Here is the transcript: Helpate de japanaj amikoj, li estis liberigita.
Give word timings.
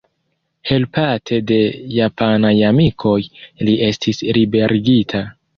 Helpate 0.69 1.39
de 1.51 1.59
japanaj 1.97 2.55
amikoj, 2.71 3.21
li 3.69 3.79
estis 3.93 4.25
liberigita. 4.39 5.27